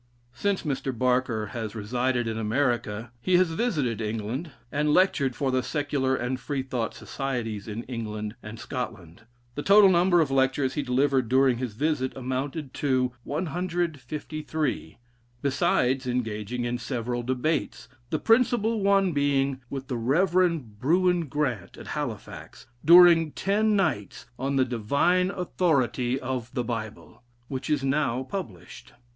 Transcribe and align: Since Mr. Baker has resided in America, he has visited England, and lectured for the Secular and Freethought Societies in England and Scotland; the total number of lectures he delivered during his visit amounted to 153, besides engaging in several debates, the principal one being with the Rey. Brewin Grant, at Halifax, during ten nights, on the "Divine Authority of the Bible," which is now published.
Since 0.33 0.63
Mr. 0.63 0.91
Baker 0.91 1.49
has 1.53 1.75
resided 1.75 2.27
in 2.27 2.35
America, 2.35 3.11
he 3.21 3.37
has 3.37 3.51
visited 3.51 4.01
England, 4.01 4.49
and 4.71 4.91
lectured 4.95 5.35
for 5.35 5.51
the 5.51 5.61
Secular 5.61 6.15
and 6.15 6.39
Freethought 6.39 6.95
Societies 6.95 7.67
in 7.67 7.83
England 7.83 8.33
and 8.41 8.59
Scotland; 8.59 9.25
the 9.53 9.61
total 9.61 9.91
number 9.91 10.19
of 10.19 10.31
lectures 10.31 10.73
he 10.73 10.81
delivered 10.81 11.29
during 11.29 11.59
his 11.59 11.73
visit 11.75 12.17
amounted 12.17 12.73
to 12.73 13.11
153, 13.25 14.97
besides 15.43 16.07
engaging 16.07 16.65
in 16.65 16.79
several 16.79 17.21
debates, 17.21 17.87
the 18.09 18.17
principal 18.17 18.81
one 18.81 19.11
being 19.11 19.61
with 19.69 19.87
the 19.87 19.97
Rey. 19.97 20.57
Brewin 20.79 21.27
Grant, 21.27 21.77
at 21.77 21.89
Halifax, 21.89 22.65
during 22.83 23.33
ten 23.33 23.75
nights, 23.75 24.25
on 24.39 24.55
the 24.55 24.65
"Divine 24.65 25.29
Authority 25.29 26.19
of 26.19 26.51
the 26.55 26.63
Bible," 26.63 27.21
which 27.49 27.69
is 27.69 27.83
now 27.83 28.23
published. 28.23 28.93